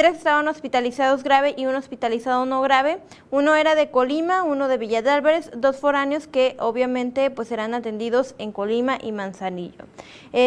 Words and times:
Tres 0.00 0.16
estaban 0.16 0.48
hospitalizados 0.48 1.22
grave 1.22 1.54
y 1.58 1.66
uno 1.66 1.76
hospitalizado 1.76 2.46
no 2.46 2.62
grave. 2.62 3.00
Uno 3.30 3.54
era 3.54 3.74
de 3.74 3.90
Colima, 3.90 4.44
uno 4.44 4.66
de 4.66 4.78
Villa 4.78 5.02
de 5.02 5.10
Álvarez, 5.10 5.50
dos 5.54 5.76
foráneos 5.76 6.26
que 6.26 6.56
obviamente 6.58 7.30
pues 7.30 7.48
serán 7.48 7.74
atendidos 7.74 8.34
en 8.38 8.50
Colima 8.50 8.96
y 8.98 9.12
Manzanillo. 9.12 9.84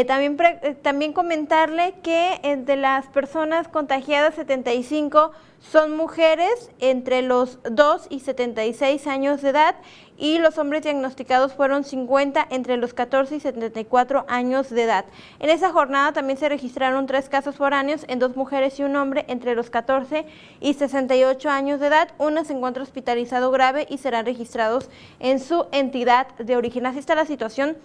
también, 0.07 0.37
también 0.81 1.13
comentarle 1.13 1.93
que 2.01 2.39
de 2.65 2.75
las 2.75 3.05
personas 3.09 3.67
contagiadas 3.67 4.33
75 4.33 5.33
son 5.59 5.95
mujeres 5.95 6.71
entre 6.79 7.21
los 7.21 7.59
2 7.63 8.07
y 8.09 8.21
76 8.21 9.05
años 9.05 9.43
de 9.43 9.49
edad 9.49 9.75
y 10.17 10.37
los 10.39 10.57
hombres 10.57 10.83
diagnosticados 10.83 11.53
fueron 11.53 11.83
50 11.83 12.47
entre 12.49 12.77
los 12.77 12.93
14 12.93 13.35
y 13.35 13.39
74 13.39 14.25
años 14.27 14.69
de 14.69 14.83
edad. 14.83 15.05
En 15.39 15.49
esa 15.49 15.71
jornada 15.71 16.13
también 16.13 16.37
se 16.37 16.49
registraron 16.49 17.07
tres 17.07 17.29
casos 17.29 17.55
foráneos 17.55 18.05
en 18.07 18.19
dos 18.19 18.35
mujeres 18.35 18.79
y 18.79 18.83
un 18.83 18.95
hombre 18.95 19.25
entre 19.27 19.55
los 19.55 19.69
14 19.69 20.25
y 20.59 20.73
68 20.73 21.49
años 21.49 21.79
de 21.79 21.87
edad. 21.87 22.09
Uno 22.17 22.43
se 22.45 22.53
encuentra 22.53 22.83
hospitalizado 22.83 23.51
grave 23.51 23.87
y 23.89 23.97
serán 23.97 24.25
registrados 24.25 24.89
en 25.19 25.39
su 25.39 25.65
entidad 25.71 26.27
de 26.37 26.55
origen. 26.55 26.85
Así 26.85 26.99
está 26.99 27.15
la 27.15 27.25
situación 27.25 27.77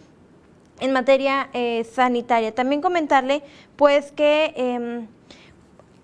en 0.80 0.92
materia 0.92 1.48
eh, 1.52 1.84
sanitaria. 1.84 2.54
También 2.54 2.80
comentarle 2.80 3.42
pues 3.76 4.12
que... 4.12 4.52
Em, 4.56 5.17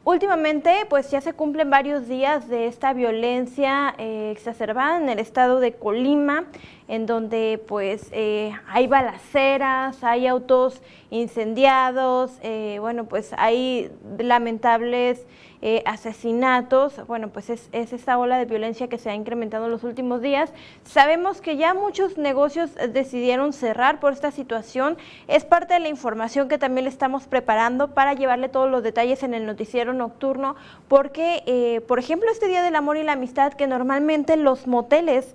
Últimamente, 0.04 0.84
pues 0.90 1.10
ya 1.10 1.22
se 1.22 1.32
cumplen 1.32 1.70
varios 1.70 2.06
días 2.08 2.46
de 2.48 2.66
esta 2.66 2.92
violencia 2.92 3.94
eh, 3.96 4.30
exacerbada 4.32 4.98
en 5.00 5.08
el 5.08 5.18
estado 5.18 5.60
de 5.60 5.72
Colima, 5.72 6.44
en 6.88 7.06
donde 7.06 7.62
pues 7.66 8.08
eh, 8.12 8.52
hay 8.68 8.86
balaceras, 8.86 10.04
hay 10.04 10.26
autos 10.26 10.82
incendiados, 11.10 12.38
eh, 12.42 12.78
bueno, 12.80 13.06
pues 13.06 13.32
hay 13.38 13.90
lamentables 14.18 15.26
eh, 15.62 15.82
asesinatos, 15.86 17.06
bueno, 17.06 17.30
pues 17.30 17.48
es, 17.48 17.70
es, 17.72 17.94
esta 17.94 18.18
ola 18.18 18.36
de 18.36 18.44
violencia 18.44 18.88
que 18.88 18.98
se 18.98 19.08
ha 19.08 19.14
incrementado 19.14 19.64
en 19.64 19.70
los 19.70 19.82
últimos 19.82 20.20
días. 20.20 20.52
Sabemos 20.82 21.40
que 21.40 21.56
ya 21.56 21.72
muchos 21.72 22.18
negocios 22.18 22.72
decidieron 22.92 23.54
cerrar 23.54 23.98
por 23.98 24.12
esta 24.12 24.30
situación. 24.30 24.98
Es 25.26 25.46
parte 25.46 25.72
de 25.72 25.80
la 25.80 25.88
información 25.88 26.48
que 26.48 26.58
también 26.58 26.84
le 26.84 26.90
estamos 26.90 27.26
preparando 27.26 27.94
para 27.94 28.12
llevarle 28.12 28.50
todos 28.50 28.70
los 28.70 28.82
detalles 28.82 29.22
en 29.22 29.32
el 29.32 29.46
noticiero 29.46 29.94
nocturno, 29.94 30.56
porque, 30.88 31.82
por 31.88 31.98
ejemplo, 31.98 32.30
este 32.30 32.46
Día 32.46 32.62
del 32.62 32.76
Amor 32.76 32.98
y 32.98 33.02
la 33.02 33.12
Amistad, 33.12 33.54
que 33.54 33.66
normalmente 33.66 34.36
los 34.36 34.66
moteles 34.66 35.34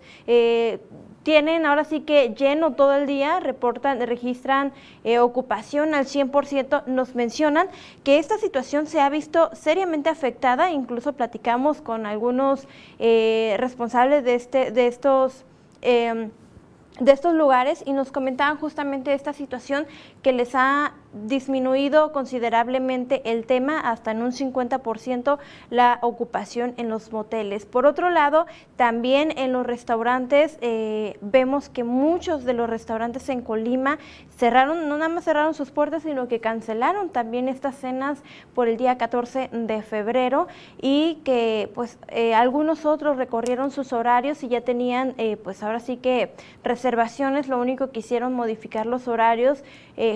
tienen 1.29 1.67
ahora 1.67 1.83
sí 1.83 1.99
que 1.99 2.33
lleno 2.33 2.73
todo 2.73 2.95
el 2.95 3.05
día, 3.05 3.39
reportan, 3.39 4.01
registran 4.01 4.73
eh, 5.03 5.19
ocupación 5.19 5.93
al 5.93 6.07
100%, 6.07 6.87
nos 6.87 7.13
mencionan 7.13 7.67
que 8.03 8.17
esta 8.17 8.39
situación 8.39 8.87
se 8.87 8.99
ha 8.99 9.07
visto 9.11 9.51
seriamente 9.53 10.09
afectada, 10.09 10.71
incluso 10.71 11.13
platicamos 11.13 11.81
con 11.81 12.07
algunos 12.07 12.67
eh, 12.97 13.57
responsables 13.59 14.23
de, 14.23 14.33
este, 14.33 14.71
de 14.71 14.87
estos... 14.87 15.45
Em, 15.83 16.31
de 16.99 17.13
estos 17.13 17.33
lugares 17.33 17.81
y 17.85 17.93
nos 17.93 18.11
comentaban 18.11 18.57
justamente 18.57 19.13
esta 19.13 19.31
situación 19.31 19.85
que 20.21 20.33
les 20.33 20.53
ha 20.53 20.95
disminuido 21.13 22.11
considerablemente 22.11 23.21
el 23.31 23.45
tema, 23.45 23.79
hasta 23.79 24.11
en 24.11 24.21
un 24.21 24.31
50% 24.31 25.39
la 25.69 25.99
ocupación 26.01 26.73
en 26.77 26.89
los 26.89 27.11
moteles. 27.11 27.65
Por 27.65 27.85
otro 27.85 28.09
lado, 28.09 28.45
también 28.75 29.33
en 29.37 29.51
los 29.51 29.65
restaurantes 29.65 30.57
eh, 30.61 31.17
vemos 31.21 31.69
que 31.69 31.83
muchos 31.83 32.45
de 32.45 32.53
los 32.53 32.69
restaurantes 32.69 33.27
en 33.29 33.41
Colima 33.41 33.97
cerraron, 34.37 34.87
no 34.87 34.97
nada 34.97 35.09
más 35.09 35.25
cerraron 35.25 35.53
sus 35.53 35.71
puertas, 35.71 36.03
sino 36.03 36.27
que 36.27 36.39
cancelaron 36.39 37.09
también 37.09 37.49
estas 37.49 37.75
cenas 37.75 38.23
por 38.53 38.67
el 38.67 38.77
día 38.77 38.97
14 38.97 39.49
de 39.51 39.81
febrero 39.81 40.47
y 40.81 41.15
que 41.23 41.71
pues 41.73 41.97
eh, 42.09 42.35
algunos 42.35 42.85
otros 42.85 43.17
recorrieron 43.17 43.71
sus 43.71 43.93
horarios 43.93 44.43
y 44.43 44.47
ya 44.47 44.61
tenían 44.61 45.15
eh, 45.17 45.37
pues 45.37 45.63
ahora 45.63 45.79
sí 45.79 45.97
que 45.97 46.33
reservaciones, 46.63 47.47
lo 47.47 47.59
único 47.59 47.91
que 47.91 47.99
hicieron 47.99 48.33
modificar 48.33 48.85
los 48.85 49.07
horarios 49.07 49.63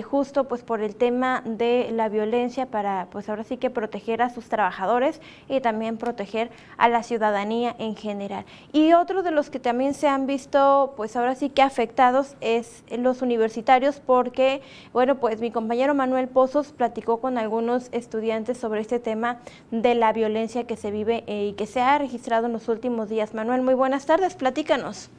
justo 0.02 0.44
pues 0.44 0.62
por 0.62 0.80
el 0.84 0.94
tema 0.94 1.42
de 1.44 1.90
la 1.92 2.08
violencia 2.08 2.66
para, 2.66 3.08
pues 3.10 3.28
ahora 3.28 3.44
sí 3.44 3.56
que 3.56 3.70
proteger 3.70 4.22
a 4.22 4.30
sus 4.30 4.48
trabajadores 4.48 5.20
y 5.48 5.60
también 5.60 5.96
proteger 5.96 6.50
a 6.76 6.88
la 6.88 7.02
ciudadanía 7.02 7.74
en 7.78 7.96
general. 7.96 8.44
Y 8.72 8.92
otro 8.92 9.22
de 9.22 9.30
los 9.30 9.50
que 9.50 9.58
también 9.58 9.94
se 9.94 10.08
han 10.08 10.26
visto, 10.26 10.94
pues 10.96 11.16
ahora 11.16 11.34
sí 11.34 11.50
que 11.50 11.62
afectados 11.62 12.36
es 12.40 12.84
los 12.96 13.22
universitarios 13.22 14.00
porque, 14.00 14.62
bueno, 14.92 15.16
pues 15.16 15.40
mi 15.40 15.50
compañero 15.50 15.94
Manuel 15.94 16.28
Pozos 16.28 16.72
platicó 16.72 17.20
con 17.20 17.38
algunos 17.38 17.88
estudiantes 17.92 18.58
sobre 18.58 18.80
este 18.80 18.98
tema 18.98 19.40
de 19.70 19.94
la 19.94 20.12
violencia 20.12 20.64
que 20.64 20.76
se 20.76 20.90
vive 20.90 21.24
eh, 21.26 21.46
y 21.46 21.52
que 21.54 21.66
se 21.66 21.80
ha 21.80 21.98
registrado 21.98 22.46
en 22.46 22.52
los 22.52 22.68
últimos 22.68 23.08
días. 23.08 23.34
Manuel, 23.34 23.62
muy 23.62 23.74
buenas 23.74 24.06
tardes, 24.06 24.34
platícanos. 24.34 25.10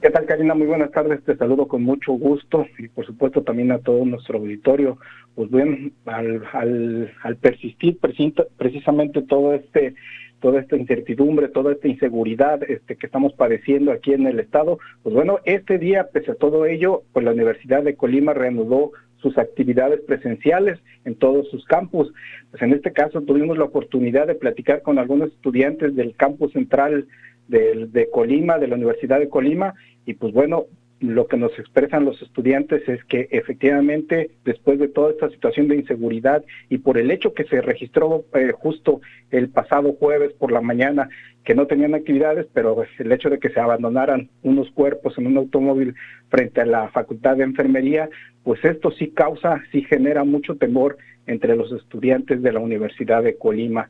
¿Qué 0.00 0.08
tal, 0.08 0.24
Karina? 0.24 0.54
Muy 0.54 0.66
buenas 0.66 0.92
tardes. 0.92 1.22
Te 1.24 1.36
saludo 1.36 1.68
con 1.68 1.82
mucho 1.82 2.12
gusto 2.12 2.66
y, 2.78 2.88
por 2.88 3.04
supuesto, 3.04 3.42
también 3.42 3.70
a 3.70 3.80
todo 3.80 4.02
nuestro 4.06 4.38
auditorio. 4.38 4.96
Pues 5.34 5.50
bien, 5.50 5.92
al, 6.06 6.42
al, 6.54 7.12
al 7.22 7.36
persistir 7.36 7.98
precisamente 7.98 9.20
todo 9.22 9.52
este 9.52 9.94
toda 10.40 10.60
esta 10.60 10.74
incertidumbre, 10.76 11.48
toda 11.48 11.72
esta 11.72 11.86
inseguridad 11.86 12.62
este, 12.62 12.96
que 12.96 13.04
estamos 13.04 13.34
padeciendo 13.34 13.92
aquí 13.92 14.14
en 14.14 14.26
el 14.26 14.40
estado, 14.40 14.78
pues 15.02 15.14
bueno, 15.14 15.38
este 15.44 15.76
día, 15.76 16.08
pese 16.10 16.30
a 16.30 16.34
todo 16.34 16.64
ello, 16.64 17.02
pues 17.12 17.26
la 17.26 17.32
Universidad 17.32 17.82
de 17.82 17.94
Colima 17.94 18.32
reanudó 18.32 18.92
sus 19.16 19.36
actividades 19.36 20.00
presenciales 20.00 20.78
en 21.04 21.14
todos 21.14 21.46
sus 21.50 21.66
campus. 21.66 22.10
Pues 22.50 22.62
en 22.62 22.72
este 22.72 22.94
caso 22.94 23.20
tuvimos 23.20 23.58
la 23.58 23.64
oportunidad 23.64 24.26
de 24.26 24.34
platicar 24.34 24.80
con 24.80 24.98
algunos 24.98 25.30
estudiantes 25.30 25.94
del 25.94 26.16
campus 26.16 26.52
central 26.52 27.06
de, 27.50 27.86
de 27.86 28.08
Colima, 28.10 28.58
de 28.58 28.68
la 28.68 28.76
Universidad 28.76 29.18
de 29.18 29.28
Colima, 29.28 29.74
y 30.06 30.14
pues 30.14 30.32
bueno, 30.32 30.66
lo 31.00 31.26
que 31.26 31.38
nos 31.38 31.58
expresan 31.58 32.04
los 32.04 32.20
estudiantes 32.20 32.86
es 32.86 33.02
que 33.04 33.26
efectivamente 33.30 34.30
después 34.44 34.78
de 34.78 34.88
toda 34.88 35.10
esta 35.12 35.30
situación 35.30 35.66
de 35.68 35.76
inseguridad 35.76 36.44
y 36.68 36.78
por 36.78 36.98
el 36.98 37.10
hecho 37.10 37.32
que 37.32 37.44
se 37.44 37.62
registró 37.62 38.26
eh, 38.34 38.52
justo 38.52 39.00
el 39.30 39.48
pasado 39.48 39.94
jueves 39.94 40.32
por 40.34 40.52
la 40.52 40.60
mañana 40.60 41.08
que 41.42 41.54
no 41.54 41.66
tenían 41.66 41.94
actividades, 41.94 42.46
pero 42.52 42.84
el 42.98 43.12
hecho 43.12 43.30
de 43.30 43.38
que 43.38 43.48
se 43.48 43.60
abandonaran 43.60 44.28
unos 44.42 44.70
cuerpos 44.72 45.16
en 45.16 45.26
un 45.26 45.38
automóvil 45.38 45.94
frente 46.28 46.60
a 46.60 46.66
la 46.66 46.88
Facultad 46.90 47.38
de 47.38 47.44
Enfermería, 47.44 48.10
pues 48.44 48.62
esto 48.62 48.90
sí 48.90 49.08
causa, 49.08 49.62
sí 49.72 49.82
genera 49.82 50.24
mucho 50.24 50.56
temor 50.56 50.98
entre 51.26 51.56
los 51.56 51.72
estudiantes 51.72 52.42
de 52.42 52.52
la 52.52 52.60
Universidad 52.60 53.22
de 53.22 53.38
Colima 53.38 53.88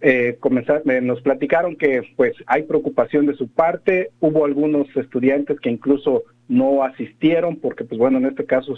eh, 0.00 0.36
comenzar, 0.40 0.82
nos 0.84 1.22
platicaron 1.22 1.76
que 1.76 2.02
pues 2.16 2.34
hay 2.46 2.64
preocupación 2.64 3.26
de 3.26 3.34
su 3.34 3.48
parte, 3.48 4.10
hubo 4.20 4.44
algunos 4.44 4.86
estudiantes 4.94 5.58
que 5.60 5.70
incluso 5.70 6.24
no 6.48 6.82
asistieron 6.82 7.56
porque 7.56 7.84
pues 7.84 7.98
bueno, 7.98 8.18
en 8.18 8.26
este 8.26 8.44
caso 8.44 8.74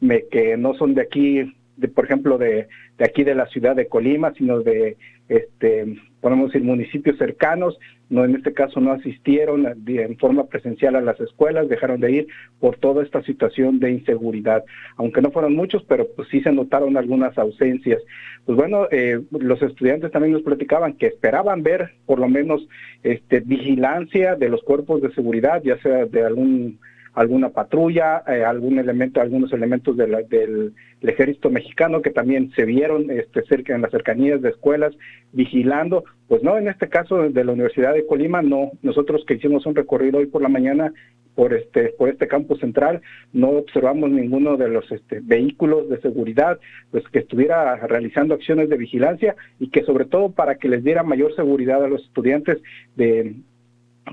me, 0.00 0.26
que 0.26 0.56
no 0.56 0.74
son 0.74 0.94
de 0.94 1.02
aquí, 1.02 1.52
de, 1.76 1.88
por 1.88 2.04
ejemplo 2.04 2.38
de, 2.38 2.68
de 2.98 3.04
aquí 3.04 3.24
de 3.24 3.34
la 3.34 3.46
ciudad 3.46 3.76
de 3.76 3.88
Colima, 3.88 4.32
sino 4.34 4.60
de 4.60 4.96
este 5.28 5.96
podemos 6.20 6.50
decir 6.50 6.64
municipios 6.64 7.18
cercanos, 7.18 7.78
no 8.08 8.24
en 8.24 8.34
este 8.34 8.54
caso 8.54 8.80
no 8.80 8.92
asistieron 8.92 9.66
en 9.86 10.16
forma 10.16 10.46
presencial 10.46 10.96
a 10.96 11.02
las 11.02 11.20
escuelas, 11.20 11.68
dejaron 11.68 12.00
de 12.00 12.12
ir 12.12 12.26
por 12.60 12.76
toda 12.76 13.02
esta 13.02 13.22
situación 13.24 13.78
de 13.78 13.90
inseguridad, 13.90 14.64
aunque 14.96 15.20
no 15.20 15.30
fueron 15.32 15.54
muchos, 15.54 15.84
pero 15.84 16.06
pues 16.16 16.28
sí 16.30 16.40
se 16.40 16.50
notaron 16.50 16.96
algunas 16.96 17.36
ausencias. 17.36 18.00
Pues 18.46 18.56
bueno, 18.56 18.88
eh, 18.90 19.20
los 19.32 19.60
estudiantes 19.60 20.12
también 20.12 20.32
nos 20.32 20.42
platicaban 20.42 20.94
que 20.94 21.08
esperaban 21.08 21.62
ver 21.62 21.90
por 22.06 22.18
lo 22.18 22.28
menos 22.28 22.66
este, 23.02 23.40
vigilancia 23.40 24.34
de 24.34 24.48
los 24.48 24.62
cuerpos 24.62 25.02
de 25.02 25.12
seguridad, 25.12 25.62
ya 25.62 25.76
sea 25.82 26.06
de 26.06 26.24
algún 26.24 26.78
alguna 27.14 27.50
patrulla, 27.50 28.22
eh, 28.26 28.44
algún 28.44 28.78
elemento, 28.78 29.20
algunos 29.20 29.52
elementos 29.52 29.96
del 29.96 30.74
ejército 31.00 31.50
mexicano 31.50 32.02
que 32.02 32.10
también 32.10 32.50
se 32.52 32.64
vieron 32.64 33.10
este, 33.10 33.42
cerca 33.42 33.74
en 33.74 33.82
las 33.82 33.90
cercanías 33.90 34.42
de 34.42 34.50
escuelas 34.50 34.94
vigilando. 35.32 36.04
Pues 36.28 36.42
no, 36.42 36.58
en 36.58 36.68
este 36.68 36.88
caso 36.88 37.28
de 37.28 37.44
la 37.44 37.52
Universidad 37.52 37.94
de 37.94 38.06
Colima, 38.06 38.42
no. 38.42 38.72
Nosotros 38.82 39.24
que 39.26 39.34
hicimos 39.34 39.66
un 39.66 39.74
recorrido 39.74 40.18
hoy 40.18 40.26
por 40.26 40.42
la 40.42 40.48
mañana 40.48 40.92
por 41.34 41.52
este 41.52 41.88
por 41.98 42.08
este 42.08 42.28
campo 42.28 42.56
central 42.56 43.02
no 43.32 43.50
observamos 43.50 44.10
ninguno 44.10 44.56
de 44.56 44.68
los 44.68 44.90
este, 44.92 45.20
vehículos 45.20 45.88
de 45.88 46.00
seguridad 46.00 46.60
pues 46.90 47.02
que 47.08 47.20
estuviera 47.20 47.74
realizando 47.88 48.34
acciones 48.34 48.68
de 48.68 48.76
vigilancia 48.76 49.34
y 49.58 49.70
que 49.70 49.82
sobre 49.82 50.04
todo 50.04 50.30
para 50.30 50.56
que 50.56 50.68
les 50.68 50.84
diera 50.84 51.02
mayor 51.02 51.34
seguridad 51.34 51.82
a 51.82 51.88
los 51.88 52.04
estudiantes 52.04 52.58
de 52.96 53.34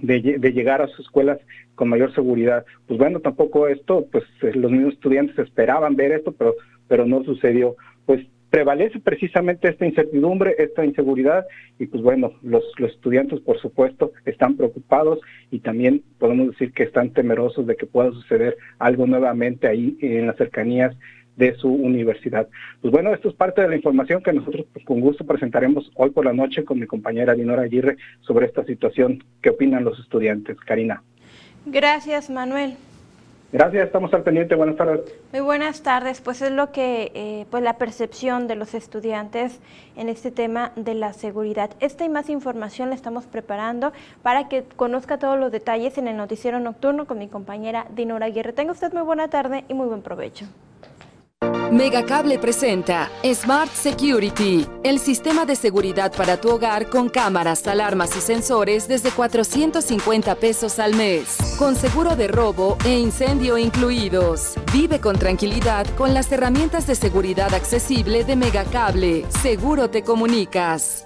de, 0.01 0.51
llegar 0.53 0.81
a 0.81 0.87
sus 0.87 1.01
escuelas 1.01 1.39
con 1.75 1.89
mayor 1.89 2.13
seguridad. 2.13 2.65
Pues 2.87 2.99
bueno, 2.99 3.19
tampoco 3.19 3.67
esto, 3.67 4.07
pues 4.11 4.23
eh, 4.41 4.51
los 4.55 4.71
mismos 4.71 4.93
estudiantes 4.93 5.37
esperaban 5.39 5.95
ver 5.95 6.11
esto, 6.11 6.31
pero, 6.31 6.55
pero 6.87 7.05
no 7.05 7.23
sucedió. 7.23 7.75
Pues 8.05 8.25
prevalece 8.49 8.99
precisamente 8.99 9.69
esta 9.69 9.85
incertidumbre, 9.85 10.55
esta 10.59 10.83
inseguridad, 10.85 11.45
y 11.79 11.87
pues 11.87 12.03
bueno, 12.03 12.33
los, 12.43 12.63
los 12.77 12.91
estudiantes 12.91 13.39
por 13.39 13.57
supuesto 13.59 14.11
están 14.25 14.57
preocupados 14.57 15.19
y 15.51 15.59
también 15.59 16.03
podemos 16.19 16.49
decir 16.49 16.73
que 16.73 16.83
están 16.83 17.11
temerosos 17.11 17.65
de 17.65 17.77
que 17.77 17.85
pueda 17.85 18.11
suceder 18.11 18.57
algo 18.77 19.07
nuevamente 19.07 19.67
ahí 19.67 19.97
en 20.01 20.27
las 20.27 20.35
cercanías 20.35 20.95
de 21.35 21.55
su 21.55 21.69
universidad. 21.69 22.47
Pues 22.81 22.91
bueno, 22.91 23.13
esto 23.13 23.29
es 23.29 23.35
parte 23.35 23.61
de 23.61 23.69
la 23.69 23.75
información 23.75 24.21
que 24.21 24.33
nosotros 24.33 24.65
pues, 24.73 24.85
con 24.85 24.99
gusto 24.99 25.25
presentaremos 25.25 25.91
hoy 25.95 26.11
por 26.11 26.25
la 26.25 26.33
noche 26.33 26.65
con 26.65 26.79
mi 26.79 26.87
compañera 26.87 27.33
Dinora 27.33 27.63
Aguirre 27.63 27.97
sobre 28.21 28.45
esta 28.45 28.63
situación. 28.65 29.23
¿Qué 29.41 29.49
opinan 29.49 29.83
los 29.83 29.99
estudiantes? 29.99 30.57
Karina. 30.59 31.03
Gracias, 31.65 32.29
Manuel. 32.29 32.75
Gracias, 33.53 33.87
estamos 33.87 34.13
al 34.13 34.23
pendiente. 34.23 34.55
Buenas 34.55 34.77
tardes. 34.77 35.01
Muy 35.33 35.41
buenas 35.41 35.83
tardes. 35.83 36.21
Pues 36.21 36.41
es 36.41 36.51
lo 36.51 36.71
que, 36.71 37.11
eh, 37.13 37.45
pues 37.51 37.61
la 37.61 37.77
percepción 37.77 38.47
de 38.47 38.55
los 38.55 38.73
estudiantes 38.73 39.59
en 39.97 40.07
este 40.07 40.31
tema 40.31 40.71
de 40.77 40.95
la 40.95 41.11
seguridad. 41.11 41.71
Esta 41.81 42.05
y 42.05 42.09
más 42.09 42.29
información 42.29 42.89
la 42.89 42.95
estamos 42.95 43.25
preparando 43.25 43.91
para 44.23 44.47
que 44.47 44.63
conozca 44.77 45.19
todos 45.19 45.37
los 45.37 45.51
detalles 45.51 45.97
en 45.97 46.07
el 46.07 46.15
noticiero 46.15 46.61
nocturno 46.61 47.05
con 47.05 47.19
mi 47.19 47.27
compañera 47.27 47.87
Dinora 47.93 48.27
Aguirre. 48.27 48.53
Tenga 48.53 48.71
usted 48.71 48.93
muy 48.93 49.03
buena 49.03 49.27
tarde 49.27 49.65
y 49.67 49.73
muy 49.73 49.87
buen 49.87 50.01
provecho. 50.01 50.45
Megacable 51.71 52.37
presenta 52.37 53.09
Smart 53.23 53.71
Security, 53.71 54.67
el 54.83 54.99
sistema 54.99 55.45
de 55.45 55.55
seguridad 55.55 56.11
para 56.13 56.35
tu 56.35 56.49
hogar 56.49 56.89
con 56.89 57.07
cámaras, 57.07 57.65
alarmas 57.65 58.13
y 58.17 58.19
sensores 58.19 58.89
desde 58.89 59.09
450 59.09 60.35
pesos 60.35 60.79
al 60.79 60.95
mes, 60.95 61.37
con 61.57 61.77
seguro 61.77 62.17
de 62.17 62.27
robo 62.27 62.77
e 62.83 62.99
incendio 62.99 63.57
incluidos. 63.57 64.55
Vive 64.73 64.99
con 64.99 65.17
tranquilidad 65.17 65.87
con 65.95 66.13
las 66.13 66.29
herramientas 66.33 66.87
de 66.87 66.95
seguridad 66.95 67.53
accesible 67.53 68.25
de 68.25 68.35
Megacable. 68.35 69.25
Seguro 69.41 69.89
te 69.89 70.03
comunicas. 70.03 71.05